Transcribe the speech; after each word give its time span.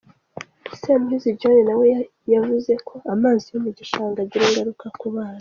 Semuhizi 0.79 1.37
John 1.39 1.57
na 1.67 1.73
we 1.79 1.89
yavuze 2.33 2.73
ko 2.87 2.95
amazi 3.13 3.45
yo 3.53 3.59
mu 3.65 3.71
gishanga 3.77 4.17
agira 4.21 4.45
ingaruka 4.49 4.85
ku 4.99 5.07
bana. 5.15 5.39